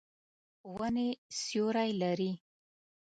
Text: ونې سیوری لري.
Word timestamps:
ونې 0.75 1.07
سیوری 1.39 1.91
لري. 2.01 2.31